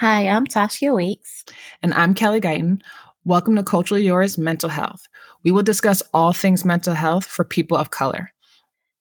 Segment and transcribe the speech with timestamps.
[0.00, 1.44] Hi, I'm Tashia Weeks.
[1.82, 2.80] And I'm Kelly Guyton.
[3.26, 5.06] Welcome to Culturally Yours Mental Health.
[5.44, 8.32] We will discuss all things mental health for people of color.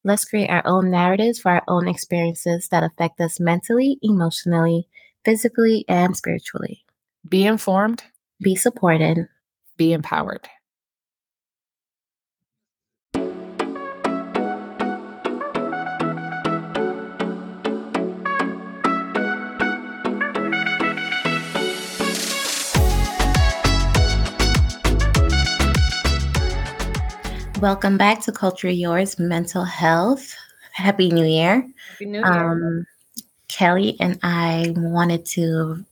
[0.04, 4.90] Let's create our own narratives for our own experiences that affect us mentally, emotionally,
[5.24, 6.84] physically, and spiritually.
[7.30, 8.04] Be informed,
[8.42, 9.30] be supported,
[9.78, 10.50] be empowered.
[27.62, 30.34] Welcome back to Culture Yours Mental Health.
[30.72, 31.68] Happy New Year.
[31.90, 32.26] Happy New Year.
[32.26, 32.88] Um,
[33.50, 35.84] Kelly and I wanted to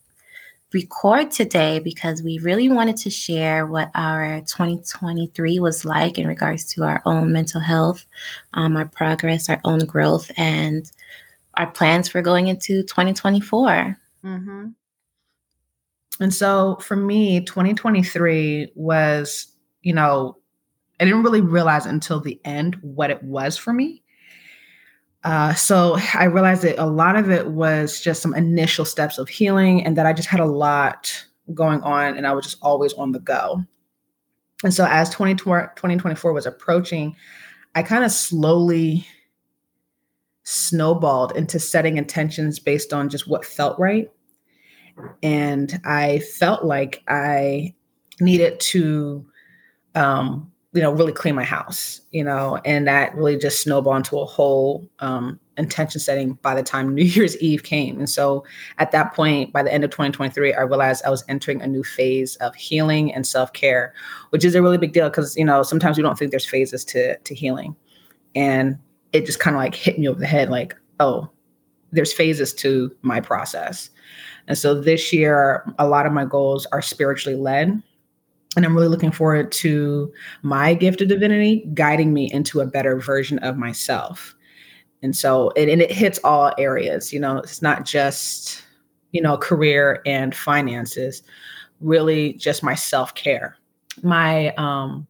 [0.71, 6.73] record today because we really wanted to share what our 2023 was like in regards
[6.75, 8.05] to our own mental health,
[8.53, 10.89] um, our progress, our own growth, and
[11.55, 13.97] our plans for going into 2024.
[14.23, 14.67] Mm-hmm.
[16.21, 19.47] And so for me, 2023 was,
[19.81, 20.37] you know,
[20.99, 24.03] I didn't really realize until the end what it was for me.
[25.23, 29.27] Uh, so I realized that a lot of it was just some initial steps of
[29.27, 32.93] healing, and that I just had a lot going on, and I was just always
[32.93, 33.63] on the go.
[34.63, 37.15] And so as 2024 was approaching,
[37.75, 39.05] I kind of slowly
[40.43, 44.09] snowballed into setting intentions based on just what felt right.
[45.21, 47.75] And I felt like I
[48.19, 49.25] needed to
[49.93, 54.19] um, you know, really clean my house, you know, and that really just snowballed into
[54.19, 57.97] a whole um, intention setting by the time New Year's Eve came.
[57.97, 58.43] And so
[58.77, 61.83] at that point, by the end of 2023, I realized I was entering a new
[61.83, 63.93] phase of healing and self care,
[64.31, 66.83] which is a really big deal because, you know, sometimes we don't think there's phases
[66.85, 67.75] to, to healing.
[68.35, 68.77] And
[69.13, 71.29] it just kind of like hit me over the head like, oh,
[71.91, 73.89] there's phases to my process.
[74.47, 77.81] And so this year, a lot of my goals are spiritually led
[78.55, 80.11] and I'm really looking forward to
[80.41, 84.35] my gift of divinity guiding me into a better version of myself.
[85.03, 88.63] And so, and, and it hits all areas, you know, it's not just,
[89.11, 91.21] you know, career and finances,
[91.81, 93.57] really just my self care.
[94.01, 95.07] My, um,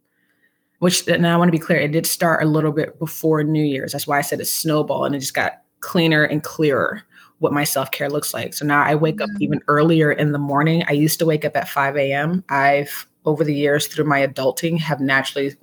[0.79, 3.63] which, and I want to be clear, it did start a little bit before New
[3.63, 3.93] Year's.
[3.93, 7.03] That's why I said it's snowball and it just got cleaner and clearer
[7.39, 8.53] what my self care looks like.
[8.53, 9.41] So now I wake up mm.
[9.41, 10.83] even earlier in the morning.
[10.87, 12.43] I used to wake up at 5 a.m.
[12.49, 15.53] I've over the years through my adulting have naturally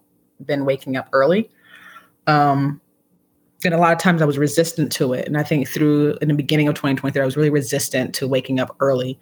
[0.45, 1.51] been waking up early.
[2.27, 2.81] Um,
[3.65, 5.27] and a lot of times I was resistant to it.
[5.27, 8.61] And I think through in the beginning of 2023, I was really resistant to waking
[8.61, 9.19] up early.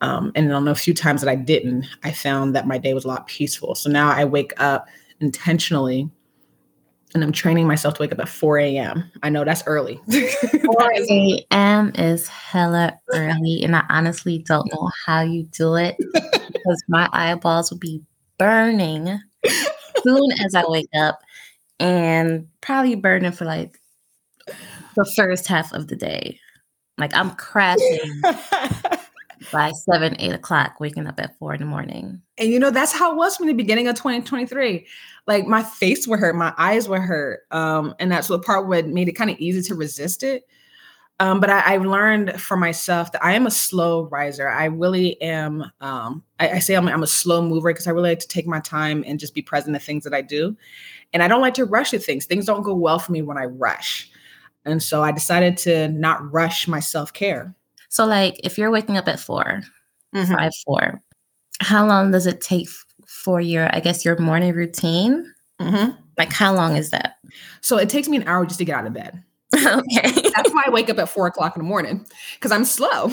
[0.00, 3.04] Um, and on a few times that I didn't, I found that my day was
[3.04, 3.76] a lot peaceful.
[3.76, 4.88] So now I wake up
[5.20, 6.10] intentionally
[7.14, 9.10] and I'm training myself to wake up at 4 a.m.
[9.22, 10.00] I know that's early.
[10.10, 11.92] 4 a.m.
[11.96, 13.62] is hella early.
[13.64, 18.02] And I honestly don't know how you do it because my eyeballs will be
[18.38, 19.20] burning
[20.02, 21.20] soon as I wake up
[21.78, 23.78] and probably burning for like
[24.96, 26.38] the first half of the day.
[26.98, 28.22] Like I'm crashing
[29.52, 32.20] by seven, eight o'clock, waking up at four in the morning.
[32.38, 34.86] And you know, that's how it was from the beginning of 2023.
[35.26, 37.40] Like my face were hurt, my eyes were hurt.
[37.50, 40.44] Um, and that's what part what made it kind of easy to resist it.
[41.20, 44.48] Um, but I, I, learned for myself that I am a slow riser.
[44.48, 45.70] I really am.
[45.82, 48.46] Um, I, I, say I'm, I'm, a slow mover because I really like to take
[48.46, 50.56] my time and just be present in things that I do.
[51.12, 52.24] And I don't like to rush at things.
[52.24, 54.10] Things don't go well for me when I rush.
[54.64, 57.54] And so I decided to not rush my self care.
[57.90, 59.62] So, like, if you're waking up at 4
[60.14, 60.34] mm-hmm.
[60.34, 61.02] five, four,
[61.60, 62.68] how long does it take
[63.06, 65.30] for your, I guess, your morning routine?
[65.60, 65.90] Mm-hmm.
[66.16, 67.16] Like, how long is that?
[67.60, 69.22] So, it takes me an hour just to get out of bed.
[69.56, 70.30] okay.
[70.36, 73.10] That's why I wake up at four o'clock in the morning because I'm slow.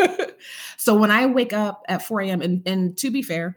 [0.76, 2.42] so when I wake up at 4 a.m.
[2.42, 3.56] And, and to be fair,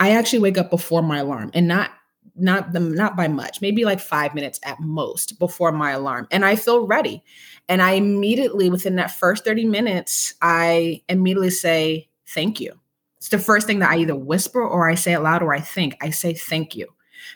[0.00, 1.90] I actually wake up before my alarm and not
[2.36, 6.28] not the not by much, maybe like five minutes at most before my alarm.
[6.30, 7.22] And I feel ready.
[7.68, 12.72] And I immediately, within that first 30 minutes, I immediately say, thank you.
[13.16, 15.60] It's the first thing that I either whisper or I say it loud or I
[15.60, 15.96] think.
[16.00, 16.86] I say thank you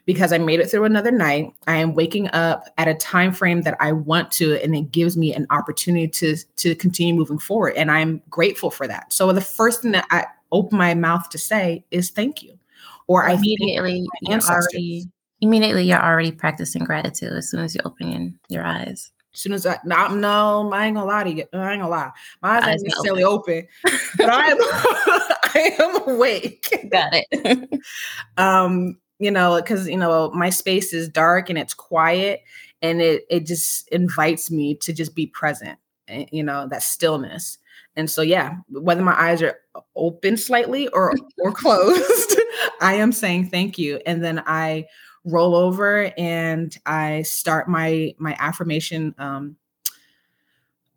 [0.05, 1.53] because I made it through another night.
[1.67, 5.17] I am waking up at a time frame that I want to, and it gives
[5.17, 7.75] me an opportunity to to continue moving forward.
[7.75, 9.13] And I'm grateful for that.
[9.13, 12.60] So the first thing that I open my mouth to say is thank you.
[13.11, 15.11] Or I immediately you're already
[15.41, 19.11] immediately you're already practicing gratitude as soon as you open your eyes.
[19.35, 21.45] As soon as I no, no, I ain't gonna lie to you.
[21.53, 22.13] I ain't gonna lie.
[22.41, 26.89] My eyes ain't necessarily open, open but I am I am awake.
[26.89, 27.81] Got it.
[28.37, 32.43] um, you know, because you know my space is dark and it's quiet,
[32.81, 35.81] and it it just invites me to just be present.
[36.07, 37.59] eh, you know, that stillness.
[37.97, 39.59] And so, yeah, whether my eyes are
[39.97, 42.41] open slightly or or closed,
[42.81, 44.01] I am saying thank you.
[44.07, 44.87] And then I
[45.25, 49.57] roll over and I start my my affirmation um,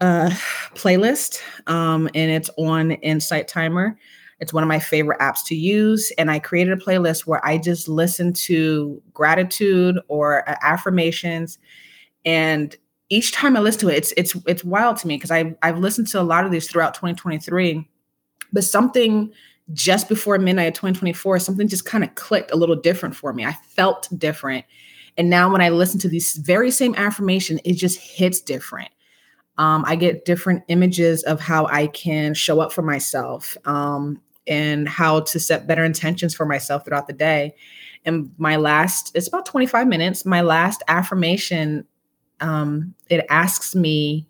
[0.02, 0.30] uh,
[0.76, 3.98] playlist, um, and it's on Insight Timer.
[4.40, 6.12] It's one of my favorite apps to use.
[6.18, 11.60] And I created a playlist where I just listen to gratitude or uh, affirmations.
[12.26, 12.76] And
[13.10, 15.78] each time I listen to it, it's it's it's wild to me because I've I've
[15.78, 17.88] listened to a lot of these throughout 2023,
[18.52, 19.32] but something
[19.72, 23.46] just before midnight of 2024, something just kind of clicked a little different for me.
[23.46, 24.66] I felt different.
[25.18, 28.90] And now when I listen to these very same affirmation, it just hits different.
[29.58, 34.90] Um, I get different images of how I can show up for myself um, and
[34.90, 37.54] how to set better intentions for myself throughout the day.
[38.06, 40.26] And my last, it's about 25 minutes.
[40.26, 41.86] My last affirmation,
[42.42, 44.28] um, it asks me,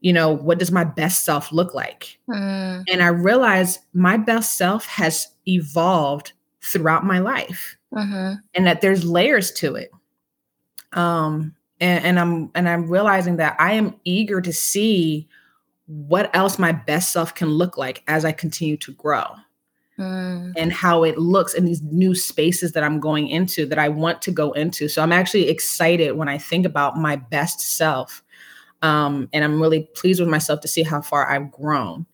[0.00, 2.18] you know, what does my best self look like?
[2.28, 2.84] Mm.
[2.90, 6.32] And I realize my best self has evolved
[6.62, 8.34] throughout my life mm-hmm.
[8.54, 9.90] and that there's layers to it.
[10.92, 15.28] Um, and, and I'm and I'm realizing that I am eager to see
[15.86, 19.24] what else my best self can look like as I continue to grow.
[19.98, 20.54] Mm.
[20.56, 24.22] And how it looks in these new spaces that I'm going into that I want
[24.22, 24.88] to go into.
[24.88, 28.22] So I'm actually excited when I think about my best self.
[28.82, 32.06] Um, and I'm really pleased with myself to see how far I've grown.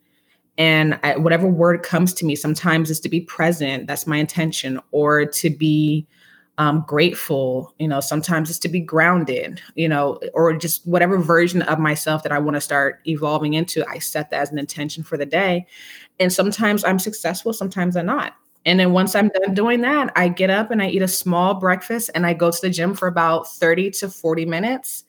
[0.59, 3.87] And I, whatever word comes to me, sometimes is to be present.
[3.87, 6.07] That's my intention, or to be
[6.59, 7.75] um, grateful.
[7.79, 12.23] You know, sometimes it's to be grounded, you know, or just whatever version of myself
[12.23, 13.87] that I want to start evolving into.
[13.89, 15.67] I set that as an intention for the day.
[16.19, 18.35] And sometimes I'm successful, sometimes I'm not.
[18.65, 21.55] And then once I'm done doing that, I get up and I eat a small
[21.55, 25.05] breakfast and I go to the gym for about 30 to 40 minutes.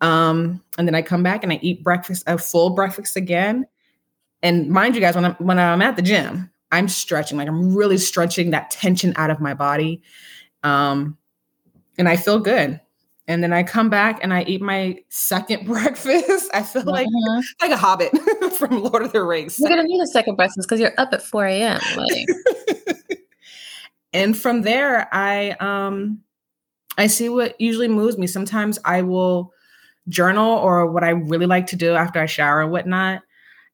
[0.00, 3.66] Um, and then I come back and I eat breakfast, a full breakfast again.
[4.42, 7.74] And mind you guys, when I'm when I'm at the gym, I'm stretching, like I'm
[7.74, 10.02] really stretching that tension out of my body.
[10.62, 11.16] Um,
[11.96, 12.80] and I feel good.
[13.26, 16.50] And then I come back and I eat my second breakfast.
[16.54, 17.42] I feel like uh-huh.
[17.60, 18.16] like a hobbit
[18.58, 19.58] from Lord of the Rings.
[19.58, 21.80] You're gonna need a second breakfast because you're up at 4 a.m.
[21.96, 22.28] Like.
[24.12, 26.20] and from there, I um
[26.96, 28.26] I see what usually moves me.
[28.26, 29.52] Sometimes I will
[30.08, 33.22] journal or what I really like to do after I shower and whatnot.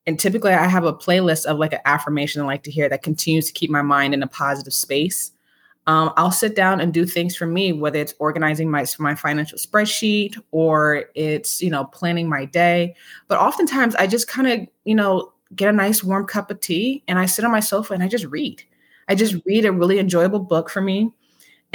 [0.07, 3.03] And typically I have a playlist of like an affirmation I like to hear that
[3.03, 5.31] continues to keep my mind in a positive space
[5.87, 9.57] um, I'll sit down and do things for me, whether it's organizing my my financial
[9.57, 12.95] spreadsheet or it's you know planning my day.
[13.27, 17.03] But oftentimes, I just kind of you know get a nice warm cup of tea
[17.07, 18.63] and I sit on my sofa and I just read.
[19.07, 21.11] I just read a really enjoyable book for me,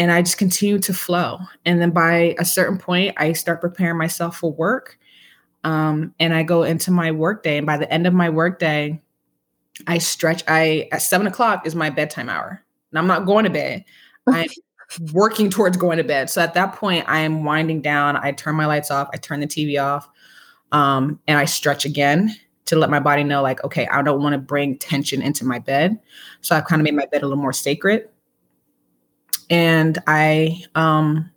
[0.01, 1.39] and I just continue to flow.
[1.67, 4.99] And then by a certain point, I start preparing myself for work,
[5.63, 7.59] um, and I go into my workday.
[7.59, 9.01] And by the end of my workday,
[9.87, 10.43] I stretch.
[10.49, 13.85] I at seven o'clock is my bedtime hour and I'm not going to bed.
[14.27, 14.49] I'm
[15.13, 16.31] working towards going to bed.
[16.31, 18.17] So at that point, I am winding down.
[18.17, 19.09] I turn my lights off.
[19.13, 20.09] I turn the TV off,
[20.73, 22.35] um, and I stretch again
[22.67, 25.59] to let my body know, like, okay, I don't want to bring tension into my
[25.59, 25.99] bed.
[26.41, 28.09] So I've kind of made my bed a little more sacred.
[29.49, 31.31] And I, um,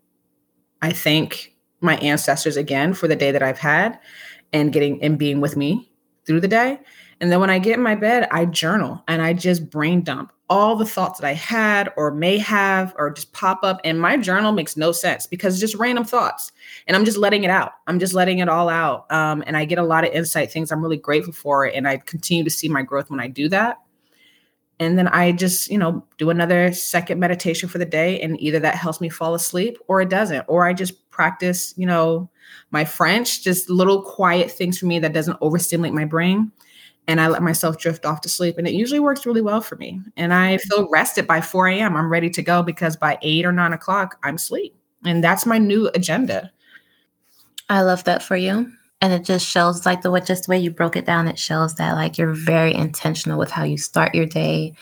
[0.82, 4.00] I thank my ancestors again for the day that I've had,
[4.54, 5.92] and getting and being with me
[6.26, 6.80] through the day.
[7.20, 10.32] And then when I get in my bed, I journal and I just brain dump
[10.50, 13.80] all the thoughts that I had or may have or just pop up.
[13.84, 16.52] And my journal makes no sense because just random thoughts.
[16.86, 17.72] And I'm just letting it out.
[17.88, 19.12] I'm just letting it all out.
[19.12, 21.66] Um, and I get a lot of insight, things I'm really grateful for.
[21.66, 23.80] And I continue to see my growth when I do that.
[24.84, 28.20] And then I just, you know, do another second meditation for the day.
[28.22, 30.46] And either that helps me fall asleep or it doesn't.
[30.48, 32.30] Or I just practice, you know,
[32.72, 36.52] my French, just little quiet things for me that doesn't overstimulate my brain
[37.08, 38.58] and I let myself drift off to sleep.
[38.58, 40.02] And it usually works really well for me.
[40.16, 40.68] And I mm-hmm.
[40.68, 41.98] feel rested by 4 a.m.
[41.98, 44.76] I'm ready to go because by eight or nine o'clock, I'm asleep.
[45.06, 46.52] And that's my new agenda.
[47.70, 48.72] I love that for you.
[49.04, 51.38] And it just shows like the way just the way you broke it down, it
[51.38, 54.76] shows that like you're very intentional with how you start your day,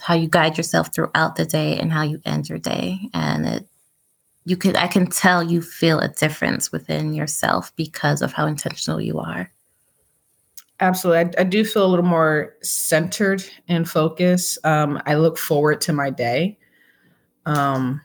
[0.00, 2.98] how you guide yourself throughout the day, and how you end your day.
[3.14, 3.68] And it
[4.44, 9.00] you could I can tell you feel a difference within yourself because of how intentional
[9.00, 9.52] you are.
[10.80, 11.38] Absolutely.
[11.38, 14.58] I, I, do feel a little more centered and focused.
[14.64, 16.58] Um, I look forward to my day.
[17.46, 18.00] Um,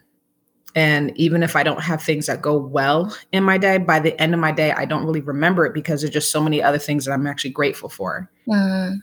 [0.76, 4.20] and even if I don't have things that go well in my day, by the
[4.20, 6.80] end of my day, I don't really remember it because there's just so many other
[6.80, 8.30] things that I'm actually grateful for.
[8.48, 9.00] Mm.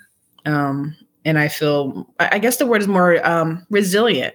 [0.47, 4.35] Um, and I feel, I guess the word is more um, resilient,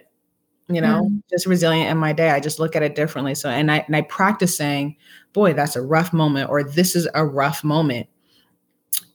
[0.70, 1.22] you know, mm.
[1.30, 2.30] just resilient in my day.
[2.30, 3.36] I just look at it differently.
[3.36, 4.96] So, and I, and I practice saying,
[5.34, 8.08] boy, that's a rough moment, or this is a rough moment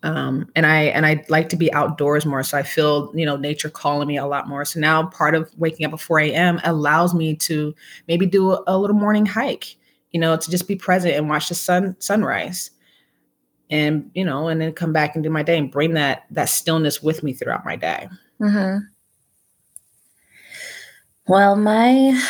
[0.03, 2.43] um, and I and I like to be outdoors more.
[2.43, 4.65] So I feel you know nature calling me a lot more.
[4.65, 6.61] So now part of waking up at 4 a.m.
[6.65, 7.75] allows me to
[8.09, 9.77] maybe do a, a little morning hike,
[10.13, 12.71] you know, to just be present and watch the sun sunrise,
[13.71, 16.49] and you know, and then come back and do my day and bring that that
[16.49, 18.09] stillness with me throughout my day.
[18.41, 18.79] Mm-hmm.
[21.29, 22.21] Well, my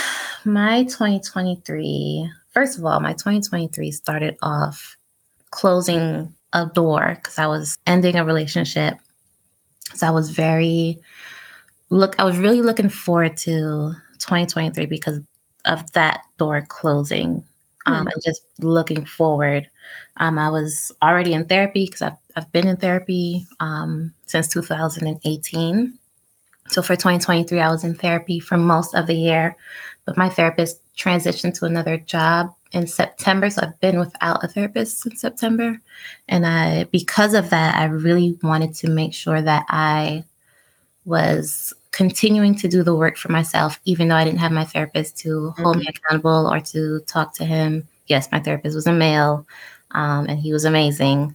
[0.44, 2.30] my 2023.
[2.52, 4.96] First of all, my 2023 started off
[5.50, 8.98] closing a door because I was ending a relationship.
[9.94, 10.98] So I was very
[11.90, 15.20] look I was really looking forward to 2023 because
[15.64, 17.44] of that door closing.
[17.86, 18.12] Um, mm.
[18.12, 19.68] and just looking forward.
[20.18, 25.98] Um, I was already in therapy because I've, I've been in therapy um, since 2018.
[26.68, 29.56] So for 2023, I was in therapy for most of the year,
[30.04, 33.50] but my therapist transitioned to another job in September.
[33.50, 35.80] So I've been without a therapist since September.
[36.28, 40.24] And I, because of that, I really wanted to make sure that I
[41.04, 45.18] was continuing to do the work for myself, even though I didn't have my therapist
[45.18, 45.80] to hold mm-hmm.
[45.80, 47.88] me accountable or to talk to him.
[48.06, 49.46] Yes, my therapist was a male
[49.92, 51.34] um, and he was amazing.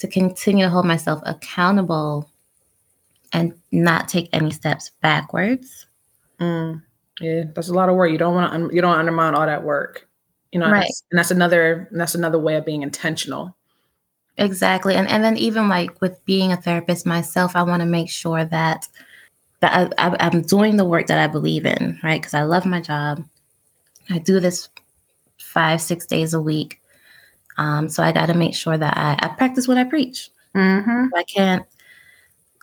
[0.00, 2.28] To continue to hold myself accountable
[3.32, 5.86] and not take any steps backwards.
[6.38, 6.82] Mm,
[7.20, 8.10] yeah, that's a lot of work.
[8.10, 8.54] You don't want to.
[8.54, 10.06] Un- you don't undermine all that work.
[10.56, 10.76] You know, right.
[10.76, 11.86] and, that's, and that's another.
[11.90, 13.54] And that's another way of being intentional.
[14.38, 18.08] Exactly, and and then even like with being a therapist myself, I want to make
[18.08, 18.88] sure that
[19.60, 22.18] that I, I, I'm doing the work that I believe in, right?
[22.18, 23.22] Because I love my job.
[24.08, 24.70] I do this
[25.36, 26.80] five, six days a week.
[27.58, 30.30] Um, so I got to make sure that I, I practice what I preach.
[30.54, 31.14] Mm-hmm.
[31.14, 31.66] I can't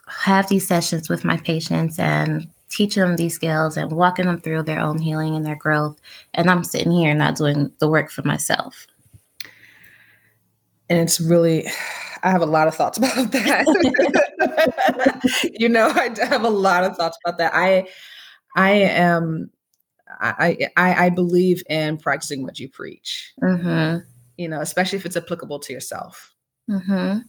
[0.08, 4.64] have these sessions with my patients and teach them these skills and walking them through
[4.64, 6.02] their own healing and their growth.
[6.34, 8.88] And I'm sitting here not doing the work for myself.
[10.90, 11.68] And it's really,
[12.24, 13.66] I have a lot of thoughts about that.
[15.60, 17.54] you know, I have a lot of thoughts about that.
[17.54, 17.88] I,
[18.56, 19.52] I am,
[20.20, 23.34] I, I, I believe in practicing what you preach.
[23.42, 24.00] Mm-hmm.
[24.38, 26.34] You know, especially if it's applicable to yourself.
[26.70, 27.20] Mm-hmm.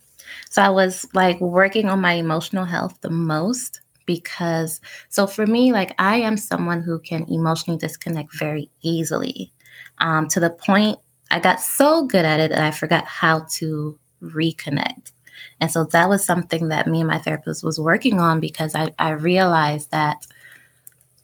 [0.51, 5.73] So I was like working on my emotional health the most because so for me
[5.73, 9.53] like i am someone who can emotionally disconnect very easily
[9.99, 10.99] um, to the point
[11.31, 15.13] i got so good at it that i forgot how to reconnect.
[15.61, 18.91] And so that was something that me and my therapist was working on because i,
[18.99, 20.27] I realized that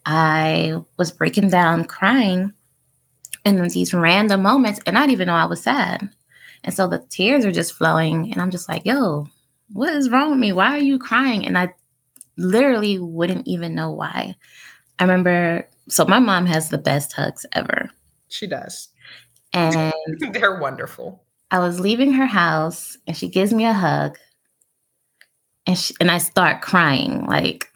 [0.06, 2.52] i was breaking down crying
[3.44, 6.08] in these random moments and i didn't even know i was sad.
[6.62, 9.26] And so the tears are just flowing and i'm just like yo
[9.72, 10.52] what is wrong with me?
[10.52, 11.46] Why are you crying?
[11.46, 11.72] And i
[12.40, 14.35] literally wouldn't even know why.
[14.99, 17.90] I remember, so my mom has the best hugs ever.
[18.28, 18.88] She does.
[19.52, 19.92] And
[20.32, 21.25] they're wonderful.
[21.50, 24.16] I was leaving her house and she gives me a hug
[25.66, 27.68] and she, and I start crying, like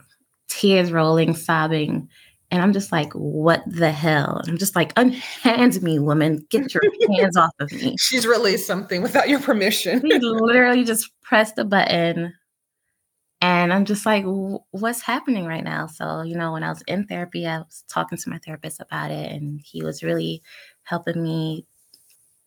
[0.49, 2.09] tears rolling, sobbing.
[2.51, 4.37] And I'm just like, what the hell?
[4.39, 6.47] And I'm just like, unhand me, woman.
[6.51, 6.83] Get your
[7.17, 7.97] hands off of me.
[7.99, 10.01] She's released something without your permission.
[10.01, 12.33] She literally just pressed a button
[13.45, 14.25] and I'm just like,
[14.71, 15.87] what's happening right now?
[15.87, 19.11] So, you know, when I was in therapy, I was talking to my therapist about
[19.11, 20.43] it, and he was really
[20.85, 21.67] helping me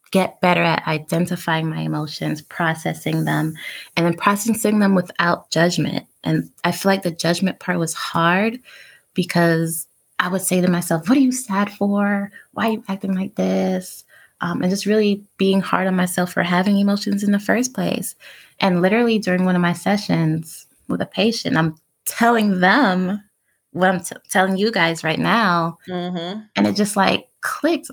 [0.09, 3.53] get better at identifying my emotions, processing them,
[3.95, 6.07] and then processing them without judgment.
[6.23, 8.59] And I feel like the judgment part was hard
[9.13, 9.87] because
[10.17, 12.31] I would say to myself, What are you sad for?
[12.53, 14.03] Why are you acting like this?
[14.41, 18.15] Um, and just really being hard on myself for having emotions in the first place.
[18.59, 21.57] And literally during one of my sessions, with a patient.
[21.57, 21.75] I'm
[22.05, 23.21] telling them
[23.71, 25.77] what I'm t- telling you guys right now.
[25.87, 26.41] Mm-hmm.
[26.55, 27.91] And it just like clicked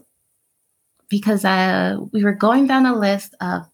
[1.09, 3.69] because uh, we were going down a list of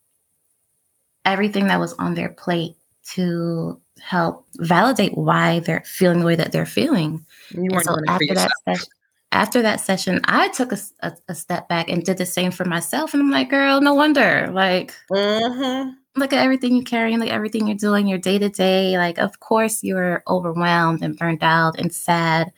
[1.25, 2.77] everything that was on their plate
[3.13, 7.25] to help validate why they're feeling the way that they're feeling.
[7.53, 8.87] So after that session,
[9.33, 12.65] after that session, I took a, a, a, step back and did the same for
[12.65, 13.15] myself.
[13.15, 14.51] And I'm like, girl, no wonder.
[14.53, 18.39] Like, mm-hmm look at everything you carry and look at everything you're doing, your day
[18.39, 18.97] to day.
[18.97, 22.53] Like, of course, you're overwhelmed and burned out and sad.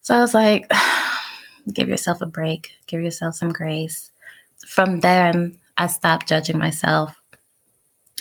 [0.00, 0.70] So I was like,
[1.72, 4.10] give yourself a break, give yourself some grace.
[4.66, 7.14] From then, I stopped judging myself.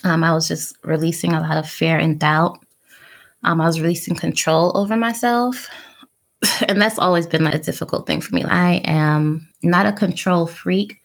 [0.03, 2.59] Um, I was just releasing a lot of fear and doubt.
[3.43, 5.69] Um, I was releasing control over myself.
[6.67, 8.43] and that's always been like, a difficult thing for me.
[8.43, 10.97] I am not a control freak,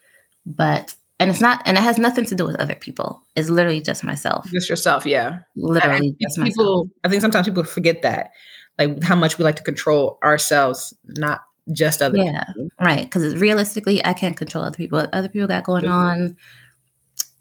[0.47, 3.81] but and it's not and it has nothing to do with other people it's literally
[3.81, 6.89] just myself just yourself yeah literally I, just people myself.
[7.05, 8.31] i think sometimes people forget that
[8.79, 11.43] like how much we like to control ourselves not
[11.73, 12.69] just other yeah people.
[12.81, 15.93] right because realistically i can't control other people what other people got going mm-hmm.
[15.93, 16.37] on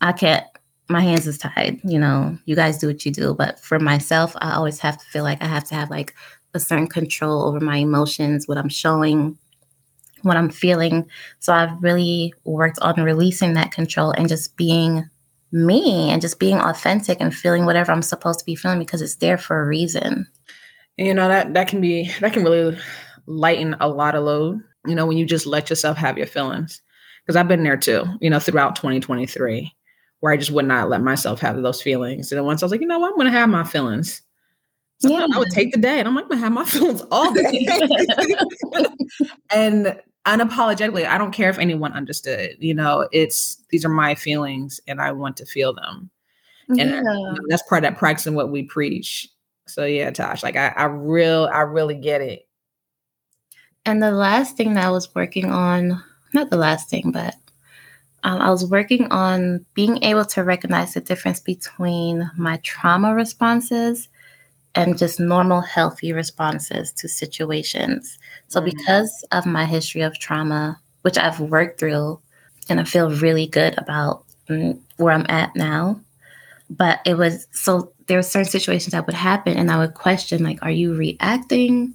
[0.01, 0.45] i can't
[0.89, 1.79] my hands is tied.
[1.83, 3.33] You know, you guys do what you do.
[3.33, 6.13] But for myself, I always have to feel like I have to have like
[6.53, 9.37] a certain control over my emotions, what I'm showing,
[10.23, 11.07] what I'm feeling.
[11.39, 15.09] So I've really worked on releasing that control and just being
[15.53, 19.15] me and just being authentic and feeling whatever I'm supposed to be feeling because it's
[19.15, 20.27] there for a reason.
[20.97, 22.77] You know, that that can be that can really
[23.27, 26.81] lighten a lot of load, you know, when you just let yourself have your feelings.
[27.25, 29.73] Because I've been there too, you know, throughout 2023,
[30.19, 32.31] where I just would not let myself have those feelings.
[32.31, 34.21] And then once I was like, you know what, I'm gonna have my feelings.
[34.99, 35.35] Sometimes yeah.
[35.35, 37.67] I would take the day and I'm like, I'm gonna have my feelings all day.
[39.51, 42.55] and unapologetically, I don't care if anyone understood.
[42.59, 46.09] You know, it's these are my feelings and I want to feel them.
[46.69, 47.33] And yeah.
[47.49, 49.27] that's part of that practicing what we preach.
[49.67, 52.47] So yeah, Tosh, like I, I real I really get it.
[53.85, 56.01] And the last thing that I was working on,
[56.33, 57.35] not the last thing, but
[58.23, 64.07] um, I was working on being able to recognize the difference between my trauma responses
[64.75, 68.17] and just normal, healthy responses to situations.
[68.47, 68.69] So, mm-hmm.
[68.75, 72.19] because of my history of trauma, which I've worked through,
[72.69, 75.99] and I feel really good about mm, where I'm at now,
[76.69, 80.43] but it was so there were certain situations that would happen, and I would question,
[80.43, 81.93] like, are you reacting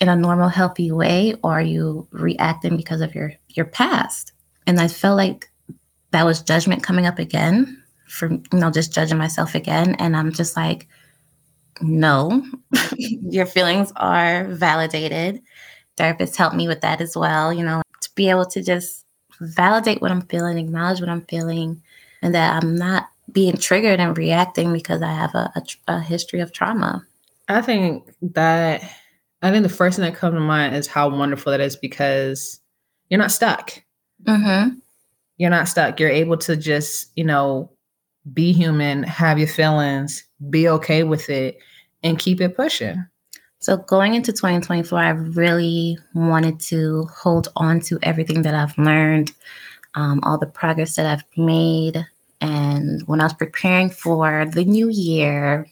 [0.00, 4.32] in a normal, healthy way, or are you reacting because of your your past?
[4.66, 5.50] And I felt like
[6.10, 10.32] that was judgment coming up again for you know just judging myself again, and I'm
[10.32, 10.88] just like,
[11.80, 12.44] no,
[12.96, 15.42] your feelings are validated
[15.96, 19.04] therapists help me with that as well, you know, to be able to just
[19.40, 21.82] validate what I'm feeling, acknowledge what I'm feeling,
[22.22, 26.40] and that I'm not being triggered and reacting because I have a, a, a history
[26.40, 27.06] of trauma.
[27.48, 28.82] I think that,
[29.42, 32.60] I think the first thing that comes to mind is how wonderful that is because
[33.08, 33.82] you're not stuck.
[34.24, 34.76] Mm-hmm.
[35.36, 35.98] You're not stuck.
[36.00, 37.70] You're able to just, you know,
[38.32, 41.58] be human, have your feelings, be okay with it,
[42.02, 43.04] and keep it pushing.
[43.58, 49.32] So going into 2024, I really wanted to hold on to everything that I've learned,
[49.94, 52.04] um, all the progress that I've made.
[52.42, 55.66] And when I was preparing for the new year,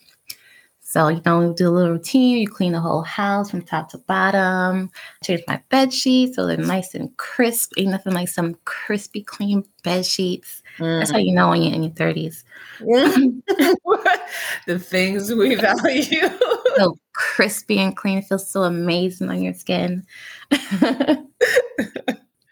[0.93, 3.99] so, you know, do a little routine, you clean the whole house from top to
[3.99, 4.89] bottom,
[5.23, 7.73] change my bed sheets so they're nice and crisp.
[7.77, 10.62] Ain't nothing like some crispy, clean bed sheets.
[10.79, 10.99] Mm.
[10.99, 12.43] That's how you know when you're in your 30s.
[14.65, 16.29] the things we value.
[16.77, 18.17] so crispy and clean.
[18.17, 20.05] It feels so amazing on your skin.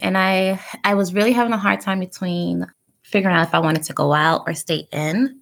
[0.00, 2.66] and I I was really having a hard time between
[3.02, 5.40] figuring out if I wanted to go out or stay in.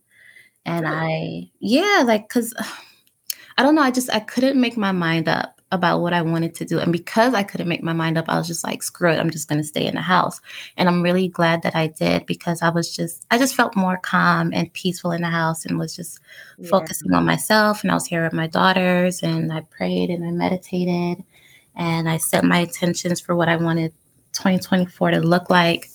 [0.66, 2.54] And I, yeah, like, cause
[3.58, 3.82] I don't know.
[3.82, 6.80] I just I couldn't make my mind up about what I wanted to do.
[6.80, 9.30] And because I couldn't make my mind up, I was just like, screw it, I'm
[9.30, 10.40] just gonna stay in the house.
[10.76, 13.98] And I'm really glad that I did because I was just I just felt more
[13.98, 16.18] calm and peaceful in the house and was just
[16.59, 16.68] yeah.
[16.68, 17.83] focusing on myself.
[17.83, 21.24] And I was here with my daughters and I prayed and I meditated
[21.76, 23.92] and I set my intentions for what I wanted
[24.33, 25.88] 2024 to look like.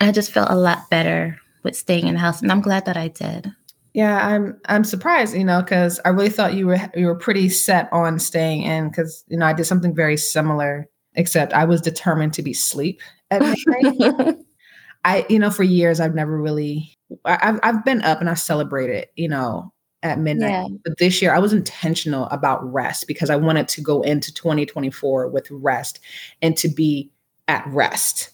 [0.00, 2.42] I just felt a lot better with staying in the house.
[2.42, 3.52] And I'm glad that I did.
[3.96, 7.48] Yeah, I'm I'm surprised, you know, because I really thought you were you were pretty
[7.48, 11.80] set on staying in because you know I did something very similar, except I was
[11.80, 14.36] determined to be sleep at midnight.
[15.06, 19.08] I you know for years I've never really I've I've been up and I celebrated
[19.16, 20.76] you know at midnight, yeah.
[20.84, 25.28] but this year I was intentional about rest because I wanted to go into 2024
[25.28, 26.00] with rest
[26.42, 27.10] and to be
[27.48, 28.28] at rest.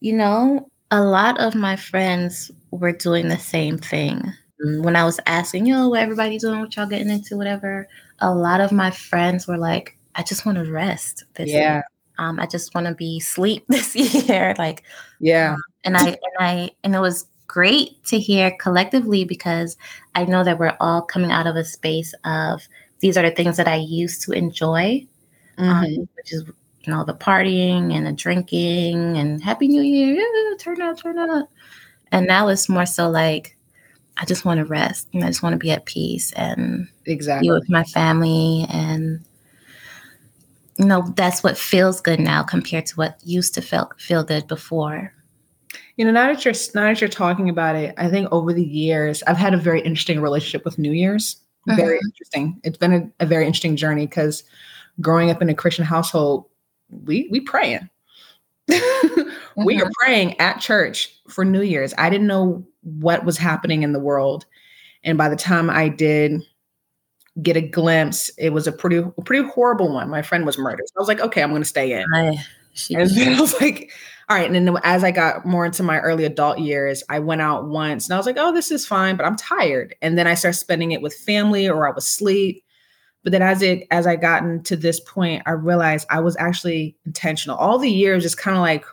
[0.00, 5.20] You know, a lot of my friends were doing the same thing when I was
[5.26, 7.88] asking, yo, what everybody doing, what y'all getting into, whatever,
[8.20, 11.74] a lot of my friends were like, I just want to rest this yeah.
[11.74, 11.84] year.
[12.18, 14.54] Um, I just want to be sleep this year.
[14.58, 14.84] like,
[15.20, 15.54] yeah.
[15.54, 19.76] Um, and I, and I, and it was great to hear collectively because
[20.14, 22.66] I know that we're all coming out of a space of
[23.00, 25.06] these are the things that I used to enjoy,
[25.58, 26.00] um, mm-hmm.
[26.00, 26.44] um, which is,
[26.82, 31.18] you know, the partying and the drinking and Happy New Year, yeah, turn up, turn
[31.18, 31.50] up.
[32.12, 33.53] And now it's more so like,
[34.16, 37.48] I just want to rest and I just want to be at peace and exactly
[37.48, 39.24] be with my family and
[40.78, 44.46] you know that's what feels good now compared to what used to feel feel good
[44.46, 45.12] before.
[45.96, 48.64] You know, now that you're now that you're talking about it, I think over the
[48.64, 51.36] years I've had a very interesting relationship with New Year's.
[51.68, 51.76] Mm-hmm.
[51.76, 52.60] Very interesting.
[52.64, 54.44] It's been a, a very interesting journey because
[55.00, 56.46] growing up in a Christian household,
[56.90, 57.88] we we praying.
[58.70, 59.30] mm-hmm.
[59.56, 59.90] We are mm-hmm.
[60.00, 61.94] praying at church for New Year's.
[61.96, 64.46] I didn't know what was happening in the world.
[65.02, 66.42] And by the time I did
[67.42, 70.08] get a glimpse, it was a pretty pretty horrible one.
[70.08, 70.86] My friend was murdered.
[70.88, 72.04] So I was like, okay, I'm going to stay in.
[72.14, 72.36] I,
[72.74, 73.90] She, and then I was like,
[74.28, 74.50] all right.
[74.50, 78.06] And then as I got more into my early adult years, I went out once
[78.06, 79.94] and I was like, oh, this is fine, but I'm tired.
[80.00, 82.64] And then I started spending it with family or I was asleep.
[83.22, 86.96] But then as it as I gotten to this point, I realized I was actually
[87.06, 87.56] intentional.
[87.56, 88.84] All the years just kind of like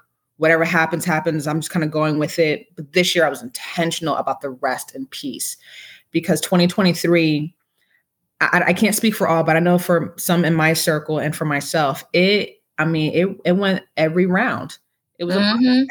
[0.41, 1.45] whatever happens, happens.
[1.45, 2.65] I'm just kind of going with it.
[2.75, 5.55] But this year I was intentional about the rest and peace
[6.09, 7.53] because 2023,
[8.41, 11.35] I, I can't speak for all, but I know for some in my circle and
[11.35, 14.79] for myself, it, I mean, it, it went every round.
[15.19, 15.83] It was mm-hmm.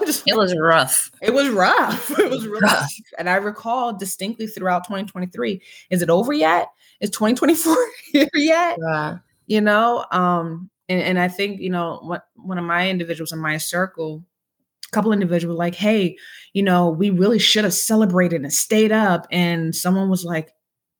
[0.04, 1.12] just, it was rough.
[1.22, 2.10] It was rough.
[2.18, 2.92] It was really rough.
[3.16, 5.62] And I recall distinctly throughout 2023.
[5.90, 6.66] Is it over yet?
[6.98, 7.76] Is 2024
[8.12, 8.76] here yet?
[8.80, 9.18] Yeah.
[9.46, 13.38] You know, um, and, and I think, you know, what one of my individuals in
[13.38, 14.24] my circle,
[14.86, 16.16] a couple individuals like, hey,
[16.52, 19.26] you know, we really should have celebrated and stayed up.
[19.30, 20.52] And someone was like,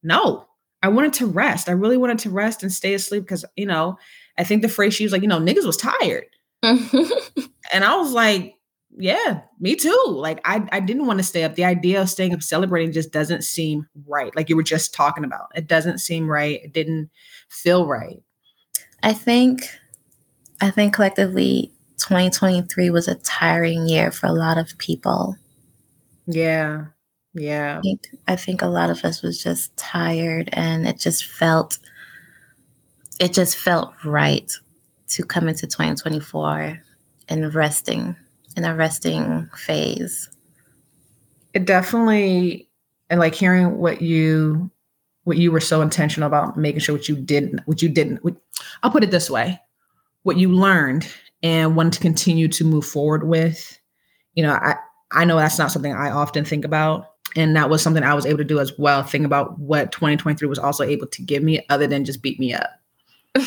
[0.02, 0.46] no,
[0.82, 1.68] I wanted to rest.
[1.68, 3.98] I really wanted to rest and stay asleep because, you know,
[4.38, 6.26] I think the phrase she was like, you know, niggas was tired.
[6.62, 8.54] and I was like,
[8.96, 10.02] yeah, me too.
[10.08, 11.56] Like I, I didn't want to stay up.
[11.56, 14.34] The idea of staying up celebrating just doesn't seem right.
[14.36, 15.48] Like you were just talking about.
[15.54, 16.60] It doesn't seem right.
[16.62, 17.10] It didn't
[17.48, 18.22] feel right.
[19.04, 19.68] I think
[20.62, 25.36] I think collectively 2023 was a tiring year for a lot of people.
[26.26, 26.86] Yeah.
[27.34, 27.78] Yeah.
[27.78, 31.78] I think, I think a lot of us was just tired and it just felt
[33.20, 34.50] it just felt right
[35.08, 36.82] to come into 2024
[37.28, 38.16] and resting
[38.56, 40.30] in a resting phase.
[41.52, 42.68] It definitely
[43.10, 44.70] and like hearing what you
[45.24, 48.37] what you were so intentional about making sure what you didn't what you didn't what,
[48.82, 49.60] I'll put it this way
[50.22, 51.06] what you learned
[51.42, 53.78] and wanted to continue to move forward with
[54.34, 54.76] you know I
[55.14, 57.10] I know that's not something I often think about.
[57.37, 59.02] And that was something I was able to do as well.
[59.02, 62.52] Think about what 2023 was also able to give me other than just beat me
[62.52, 62.70] up.
[63.34, 63.44] I'm,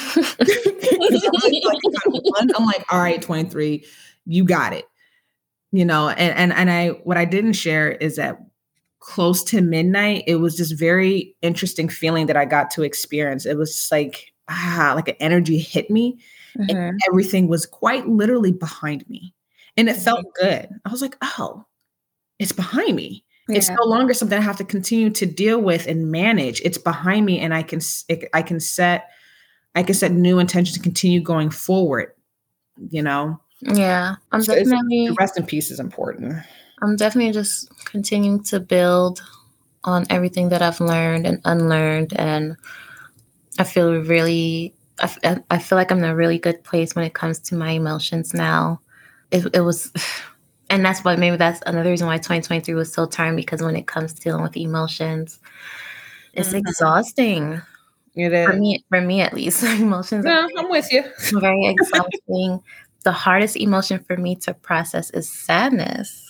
[2.65, 3.85] like, all right, 23,
[4.25, 4.85] you got it.
[5.71, 8.39] You know, and and and I what I didn't share is that
[8.99, 13.45] close to midnight, it was just very interesting feeling that I got to experience.
[13.45, 16.19] It was like ah, like an energy hit me,
[16.57, 16.75] mm-hmm.
[16.75, 19.33] and everything was quite literally behind me,
[19.75, 20.03] and it mm-hmm.
[20.03, 20.69] felt good.
[20.85, 21.65] I was like, oh,
[22.39, 23.23] it's behind me.
[23.49, 23.57] Yeah.
[23.57, 26.61] It's no longer something I have to continue to deal with and manage.
[26.61, 27.79] It's behind me, and I can
[28.09, 29.09] it, I can set
[29.75, 32.13] I can set new intentions to continue going forward.
[32.89, 33.39] You know.
[33.61, 35.09] Yeah, I'm so definitely.
[35.19, 36.43] rest in peace is important.
[36.81, 39.21] I'm definitely just continuing to build
[39.83, 42.55] on everything that I've learned and unlearned, and
[43.59, 44.73] I feel really.
[44.99, 47.69] I, I feel like I'm in a really good place when it comes to my
[47.69, 48.81] emotions now.
[49.29, 49.91] It, it was,
[50.71, 53.85] and that's why maybe that's another reason why 2023 was so tiring because when it
[53.85, 55.39] comes to dealing with emotions,
[56.33, 56.57] it's mm-hmm.
[56.57, 57.61] exhausting.
[58.15, 58.47] It is.
[58.47, 60.25] For me, for me at least, emotions.
[60.25, 61.03] No, I'm with you.
[61.33, 62.61] very exhausting.
[63.03, 66.26] the hardest emotion for me to process is sadness.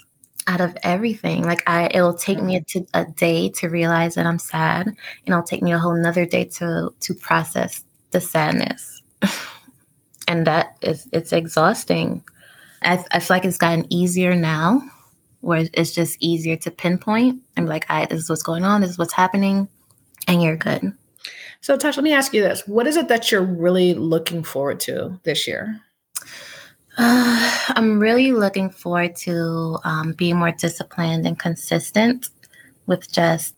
[0.48, 2.86] Out of everything, like I, it'll take me mm-hmm.
[2.94, 6.26] a, a day to realize that I'm sad, and it'll take me a whole another
[6.26, 9.02] day to to process the sadness,
[10.28, 12.24] and that is it's exhausting.
[12.82, 14.82] I, I feel like it's gotten easier now,
[15.42, 18.82] where it's just easier to pinpoint and be like, "I this is what's going on.
[18.82, 19.68] This is what's happening,"
[20.28, 20.94] and you're good.
[21.60, 24.80] So, Tash, let me ask you this: What is it that you're really looking forward
[24.82, 25.82] to this year?
[26.98, 32.30] Uh, I'm really looking forward to um, being more disciplined and consistent
[32.86, 33.56] with just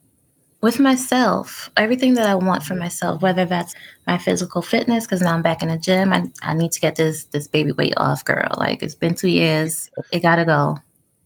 [0.62, 3.74] with myself, everything that I want for myself, whether that's
[4.08, 6.12] my physical fitness, because now I'm back in the gym.
[6.12, 8.50] I, I need to get this this baby weight off, girl.
[8.58, 9.90] Like it's been two years.
[10.12, 10.78] It gotta go.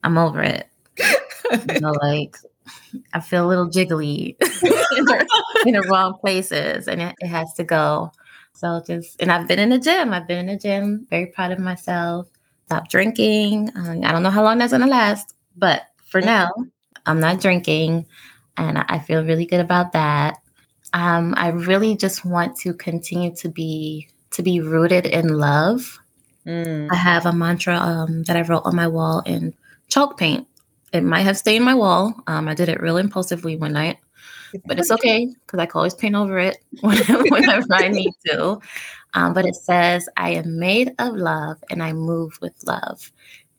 [0.04, 0.68] I'm over it.
[1.00, 2.38] you know, like
[3.14, 4.36] I feel a little jiggly
[5.66, 8.12] in, the wrong places and it, it, has to go.
[8.54, 10.14] So just, and I've been in the gym.
[10.14, 12.28] I've been in the gym, very proud of myself.
[12.68, 13.72] Stop drinking.
[13.76, 16.50] Um, I don't know how long that's going to last, but for now,
[17.06, 18.06] I'm not drinking
[18.58, 20.38] and I, I feel really good about that.
[20.94, 26.00] Um, I really just want to continue to be to be rooted in love.
[26.46, 26.88] Mm.
[26.92, 29.54] I have a mantra um, that I wrote on my wall in
[29.90, 30.48] chalk paint
[30.94, 32.14] it might have stained my wall.
[32.28, 33.98] Um, I did it real impulsively one night,
[34.66, 38.60] but it's okay because I can always paint over it whenever I need to.
[39.14, 43.12] Um, but it says, I am made of love and I move with love.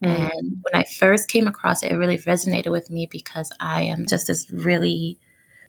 [0.03, 0.23] Mm-hmm.
[0.23, 4.07] And when I first came across it, it really resonated with me because I am
[4.07, 5.19] just this really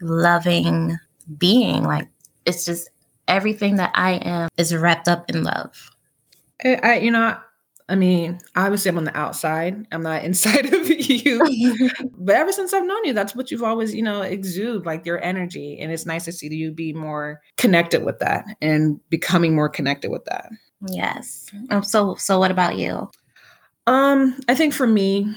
[0.02, 0.98] loving
[1.38, 1.84] being.
[1.84, 2.08] Like
[2.46, 2.90] it's just
[3.28, 5.92] everything that I am is wrapped up in love.
[6.64, 7.38] I you know,
[7.88, 9.86] I mean, obviously, I'm on the outside.
[9.92, 11.90] I'm not inside of you.
[12.18, 15.24] but ever since I've known you, that's what you've always, you know, exude like your
[15.24, 15.78] energy.
[15.80, 20.10] And it's nice to see you be more connected with that and becoming more connected
[20.10, 20.50] with that.
[20.88, 21.52] Yes.
[21.70, 23.10] Um, so so what about you?
[23.88, 25.36] Um, I think for me,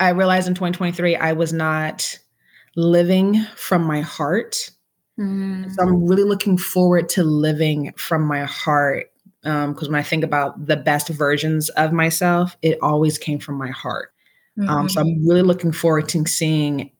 [0.00, 2.18] I realized in 2023 I was not
[2.76, 4.70] living from my heart.
[5.18, 5.72] Mm.
[5.72, 9.10] So I'm really looking forward to living from my heart.
[9.48, 13.56] Because um, when I think about the best versions of myself, it always came from
[13.56, 14.12] my heart.
[14.58, 14.68] Mm-hmm.
[14.68, 15.28] Um, so I'm mm-hmm.
[15.28, 16.90] really looking forward to seeing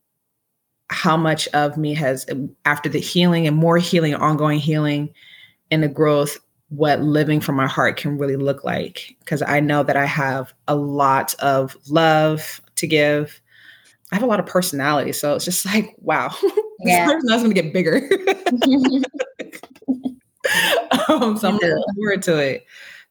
[0.91, 2.25] how much of me has,
[2.65, 5.11] after the healing and more healing, ongoing healing,
[5.71, 6.39] and the growth,
[6.71, 9.15] what living from my heart can really look like.
[9.19, 13.43] Because I know that I have a lot of love to give.
[14.13, 15.13] I have a lot of personality.
[15.13, 16.35] So it's just like, wow,
[16.81, 17.07] yeah.
[17.07, 18.09] this is going to get bigger.
[21.09, 22.67] um, so I'm looking forward to it,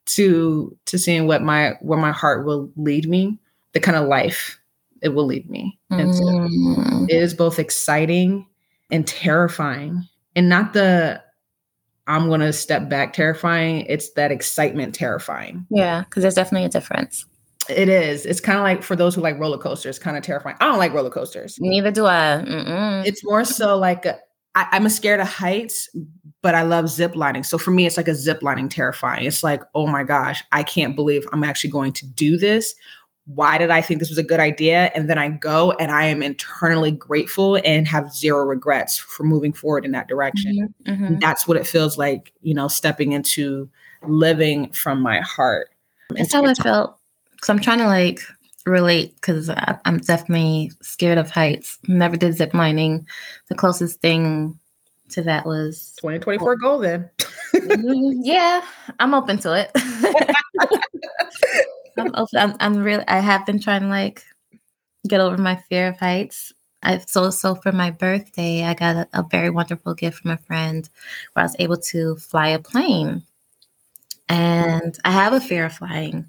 [0.08, 3.38] to to seeing what my where my heart will lead me,
[3.73, 4.60] the kind of life
[5.02, 5.78] it will lead me.
[5.89, 7.10] And so mm.
[7.10, 8.45] it is both exciting
[8.91, 10.08] and terrifying.
[10.36, 11.21] And not the
[12.08, 13.86] I'm going to step back terrifying.
[13.88, 15.65] It's that excitement terrifying.
[15.69, 17.26] Yeah, because there's definitely a difference.
[17.69, 18.26] It is.
[18.26, 20.56] It's kind of like for those who like roller coasters, kind of terrifying.
[20.62, 21.58] I don't like roller coasters.
[21.60, 22.43] Neither do I.
[22.47, 23.06] Mm-mm.
[23.06, 24.17] It's more so like a,
[24.58, 25.88] I, I'm a scared of heights,
[26.41, 27.43] but I love zip lining.
[27.43, 29.26] So for me, it's like a zip lining terrifying.
[29.26, 32.76] It's like, oh my gosh, I can't believe I'm actually going to do this
[33.28, 34.89] why did I think this was a good idea?
[34.96, 39.52] And then I go and I am internally grateful and have zero regrets for moving
[39.52, 40.74] forward in that direction.
[40.86, 41.20] Mm-hmm, mm-hmm.
[41.20, 43.70] That's what it feels like, you know, stepping into
[44.04, 45.70] living from my heart.
[46.10, 46.98] That's how I felt.
[47.43, 48.22] So I'm trying to like
[48.68, 49.50] relate because
[49.86, 51.78] I'm definitely scared of heights.
[51.88, 53.08] Never did zip lining.
[53.50, 54.60] The closest thing
[55.10, 57.10] to that was 2024 goal then.
[57.56, 58.62] Mm-hmm, yeah,
[59.00, 59.72] I'm open to it.
[61.98, 64.24] I'm, I'm, I'm really, I have been trying to like
[65.08, 66.54] get over my fear of heights.
[66.84, 70.38] I so so for my birthday, I got a, a, very wonderful gift from a
[70.38, 70.88] friend
[71.34, 73.24] where I was able to fly a plane.
[74.30, 76.28] And I have a fear of flying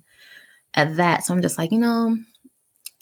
[0.74, 1.24] at that.
[1.24, 2.16] So I'm just like, you know,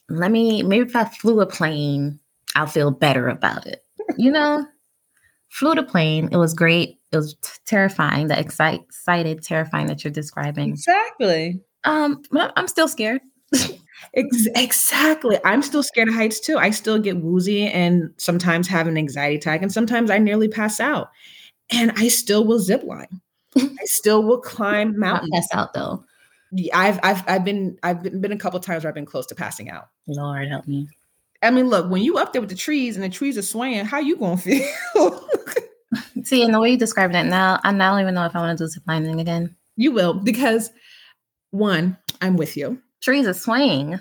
[0.08, 2.20] let me maybe if I flew a plane,
[2.54, 3.84] I'll feel better about it.
[4.16, 4.66] You know?
[5.48, 6.28] flew the plane.
[6.32, 6.98] It was great.
[7.12, 10.70] It was t- terrifying, the excite, excited, terrifying that you're describing.
[10.70, 11.60] Exactly.
[11.84, 12.22] Um,
[12.56, 13.20] I'm still scared.
[14.14, 15.38] Ex- exactly.
[15.44, 16.58] I'm still scared of heights too.
[16.58, 20.80] I still get woozy and sometimes have an anxiety attack, and sometimes I nearly pass
[20.80, 21.08] out.
[21.70, 23.20] And I still will zip line.
[23.56, 25.30] I still will climb mountains.
[25.32, 26.04] pass out though.
[26.72, 29.34] I've I've I've been I've been, been a couple times where I've been close to
[29.34, 29.88] passing out.
[30.06, 30.88] Lord help me.
[31.42, 33.84] I mean, look, when you up there with the trees and the trees are swaying,
[33.84, 34.66] how you gonna feel?
[36.24, 38.58] See, and the way you describe it now, I don't even know if I want
[38.58, 39.54] to do zip lining again.
[39.76, 40.70] You will, because
[41.50, 42.80] one, I'm with you.
[43.00, 44.00] Trees are swaying.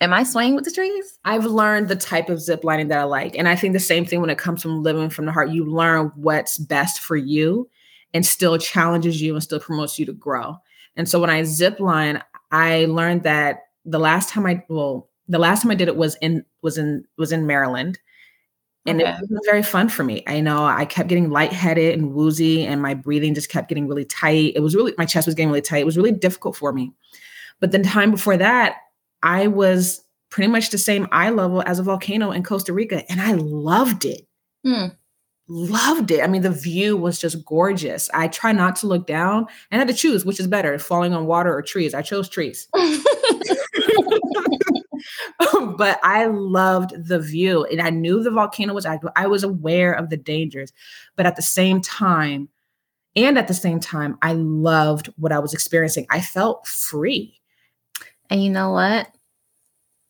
[0.00, 1.18] Am I swaying with the trees?
[1.24, 3.36] I've learned the type of zip lining that I like.
[3.36, 5.64] And I think the same thing when it comes from living from the heart, you
[5.64, 7.68] learn what's best for you
[8.14, 10.56] and still challenges you and still promotes you to grow.
[10.98, 15.38] And so when I zip line, I learned that the last time I well, the
[15.38, 17.98] last time I did it was in was in was in Maryland.
[18.84, 19.10] And okay.
[19.10, 20.24] it was very fun for me.
[20.26, 24.06] I know I kept getting lightheaded and woozy, and my breathing just kept getting really
[24.06, 24.52] tight.
[24.56, 25.78] It was really, my chest was getting really tight.
[25.78, 26.92] It was really difficult for me.
[27.60, 28.76] But the time before that,
[29.22, 33.20] I was pretty much the same eye level as a volcano in Costa Rica, and
[33.20, 34.26] I loved it.
[34.64, 34.86] Hmm.
[35.48, 36.22] Loved it.
[36.22, 38.10] I mean, the view was just gorgeous.
[38.12, 41.14] I try not to look down and I had to choose which is better, falling
[41.14, 41.94] on water or trees.
[41.94, 42.68] I chose trees.
[45.76, 49.10] but I loved the view and I knew the volcano was active.
[49.16, 50.72] I was aware of the dangers,
[51.16, 52.48] but at the same time,
[53.16, 56.06] and at the same time, I loved what I was experiencing.
[56.10, 57.40] I felt free.
[58.30, 59.08] And you know what?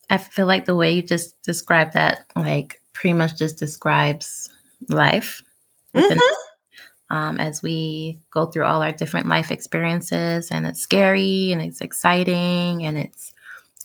[0.09, 4.49] I feel like the way you just described that, like, pretty much just describes
[4.87, 5.43] life.
[5.95, 6.19] Mm-hmm.
[7.11, 11.81] Um, as we go through all our different life experiences, and it's scary and it's
[11.81, 13.33] exciting and it's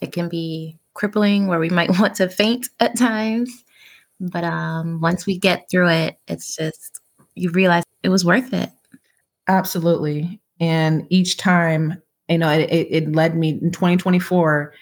[0.01, 3.63] it can be crippling where we might want to faint at times.
[4.19, 7.01] But um, once we get through it, it's just,
[7.35, 8.71] you realize it was worth it.
[9.47, 10.39] Absolutely.
[10.59, 14.73] And each time, you know, it, it led me in 2024.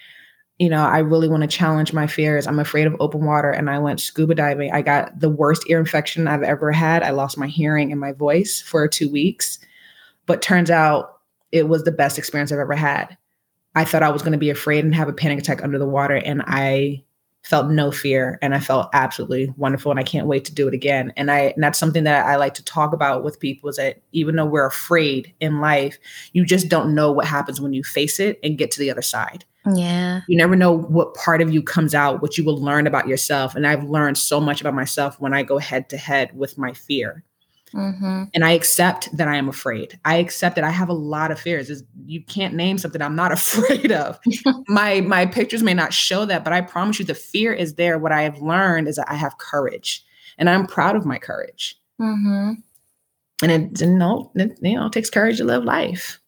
[0.58, 2.46] You know, I really want to challenge my fears.
[2.46, 3.50] I'm afraid of open water.
[3.50, 4.72] And I went scuba diving.
[4.72, 7.02] I got the worst ear infection I've ever had.
[7.02, 9.58] I lost my hearing and my voice for two weeks.
[10.26, 11.18] But turns out
[11.50, 13.16] it was the best experience I've ever had.
[13.74, 15.88] I thought I was going to be afraid and have a panic attack under the
[15.88, 16.14] water.
[16.14, 17.02] And I
[17.44, 19.90] felt no fear and I felt absolutely wonderful.
[19.90, 21.12] And I can't wait to do it again.
[21.16, 24.00] And I, and that's something that I like to talk about with people is that
[24.12, 25.98] even though we're afraid in life,
[26.32, 29.02] you just don't know what happens when you face it and get to the other
[29.02, 29.44] side.
[29.74, 30.22] Yeah.
[30.26, 33.54] You never know what part of you comes out, what you will learn about yourself.
[33.54, 36.72] And I've learned so much about myself when I go head to head with my
[36.72, 37.24] fear.
[37.74, 38.24] Mm-hmm.
[38.32, 39.98] And I accept that I am afraid.
[40.04, 41.70] I accept that I have a lot of fears.
[41.70, 44.18] It's, you can't name something I'm not afraid of.
[44.68, 47.98] my my pictures may not show that, but I promise you, the fear is there.
[47.98, 50.04] What I have learned is that I have courage,
[50.38, 51.76] and I'm proud of my courage.
[52.00, 52.52] Mm-hmm.
[53.42, 56.20] And it, you know, it, you know, it takes courage to live life.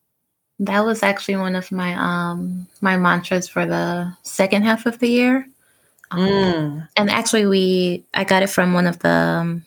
[0.58, 5.08] That was actually one of my um my mantras for the second half of the
[5.08, 5.46] year.
[6.10, 6.88] Um, mm.
[6.96, 9.64] And actually, we I got it from one of the um,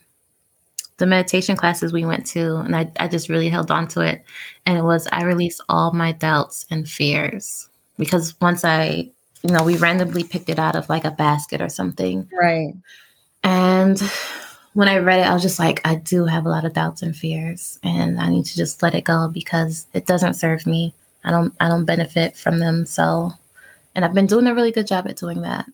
[0.99, 4.23] the meditation classes we went to, and I, I just really held on to it.
[4.65, 7.69] And it was, I release all my doubts and fears.
[7.97, 9.09] Because once I,
[9.43, 12.29] you know, we randomly picked it out of like a basket or something.
[12.31, 12.73] Right.
[13.43, 13.99] And
[14.73, 17.01] when I read it, I was just like, I do have a lot of doubts
[17.01, 20.93] and fears, and I need to just let it go because it doesn't serve me.
[21.23, 22.85] I don't, I don't benefit from them.
[22.85, 23.31] So,
[23.95, 25.65] and I've been doing a really good job at doing that.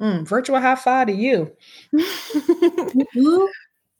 [0.00, 1.52] Mm, virtual high five to you.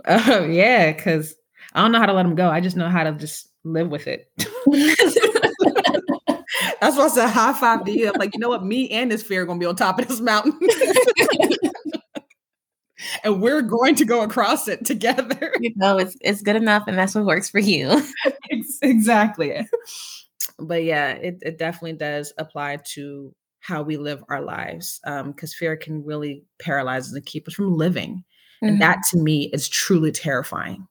[0.07, 1.35] Oh yeah, because
[1.75, 2.49] I don't know how to let them go.
[2.49, 4.31] I just know how to just live with it.
[6.81, 8.09] That's why I said high five to you.
[8.09, 8.65] I'm like, you know what?
[8.65, 10.59] Me and this fear are gonna be on top of this mountain.
[13.25, 15.53] and we're going to go across it together.
[15.61, 18.03] You know, it's it's good enough, and that's what works for you.
[18.83, 19.69] exactly.
[20.59, 25.01] But yeah, it, it definitely does apply to how we live our lives.
[25.05, 28.25] Um, because fear can really paralyze us and keep us from living.
[28.63, 28.81] And mm-hmm.
[28.81, 30.87] that to me is truly terrifying.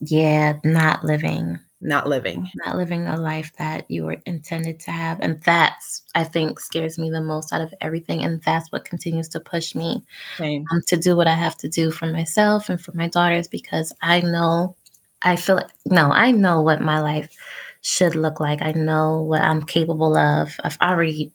[0.00, 1.58] Yeah, not living.
[1.80, 2.50] Not living.
[2.64, 5.20] Not living a life that you were intended to have.
[5.20, 8.22] And that's, I think, scares me the most out of everything.
[8.24, 10.02] And that's what continues to push me
[10.40, 13.92] um, to do what I have to do for myself and for my daughters because
[14.00, 14.76] I know,
[15.22, 17.36] I feel like, no, I know what my life
[17.82, 18.62] should look like.
[18.62, 20.58] I know what I'm capable of.
[20.64, 21.32] I've already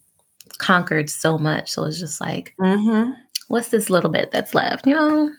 [0.58, 1.72] conquered so much.
[1.72, 3.12] So it's just like, mm-hmm.
[3.50, 5.32] what's this little bit that's left, you know?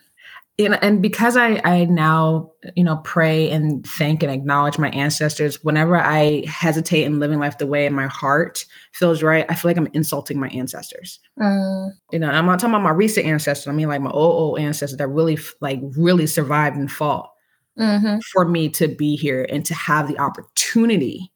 [0.69, 5.63] Know, and because I I now you know pray and thank and acknowledge my ancestors,
[5.63, 9.77] whenever I hesitate in living life the way my heart feels right, I feel like
[9.77, 11.19] I'm insulting my ancestors.
[11.39, 11.91] Mm.
[12.11, 13.67] You know, I'm not talking about my recent ancestors.
[13.67, 17.31] I mean, like my old old ancestors that really like really survived and fought
[17.79, 18.19] mm-hmm.
[18.31, 21.31] for me to be here and to have the opportunity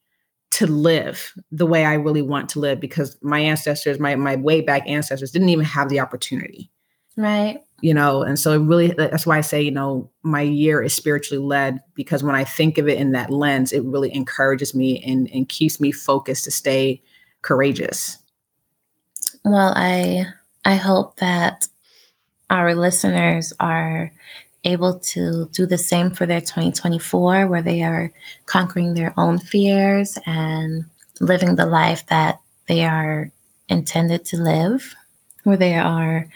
[0.51, 4.61] to live the way I really want to live because my ancestors, my my way
[4.61, 6.71] back ancestors, didn't even have the opportunity.
[7.17, 7.61] Right.
[7.81, 10.93] You know and so it really that's why i say you know my year is
[10.93, 15.03] spiritually led because when i think of it in that lens it really encourages me
[15.03, 17.01] and, and keeps me focused to stay
[17.41, 18.17] courageous.
[19.43, 20.25] Well i
[20.63, 21.67] i hope that
[22.49, 24.11] our listeners are
[24.63, 28.11] able to do the same for their 2024 where they are
[28.45, 30.85] conquering their own fears and
[31.19, 33.31] living the life that they are
[33.69, 34.95] intended to live
[35.43, 36.27] where they are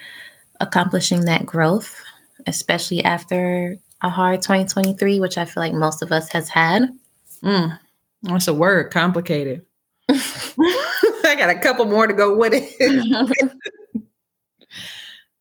[0.59, 1.95] accomplishing that growth,
[2.47, 6.89] especially after a hard 2023, which I feel like most of us has had.
[7.43, 7.79] Mm,
[8.23, 9.65] that's a word, complicated.
[10.09, 13.51] I got a couple more to go with it.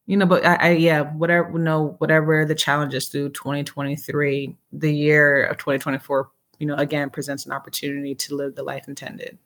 [0.06, 4.94] you know, but I, I, yeah, whatever, you know, whatever the challenges through 2023, the
[4.94, 9.38] year of 2024, you know, again presents an opportunity to live the life intended.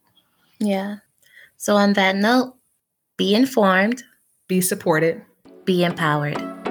[0.59, 0.97] Yeah.
[1.57, 2.57] So on that note,
[3.17, 4.03] be informed,
[4.49, 5.23] be supported,
[5.65, 6.62] be empowered.